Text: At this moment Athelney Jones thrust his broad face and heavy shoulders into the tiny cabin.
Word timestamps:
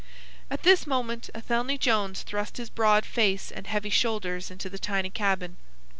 At 0.49 0.63
this 0.63 0.87
moment 0.87 1.29
Athelney 1.35 1.77
Jones 1.77 2.23
thrust 2.23 2.57
his 2.57 2.71
broad 2.71 3.05
face 3.05 3.51
and 3.51 3.67
heavy 3.67 3.91
shoulders 3.91 4.49
into 4.49 4.67
the 4.67 4.79
tiny 4.79 5.11
cabin. 5.11 5.57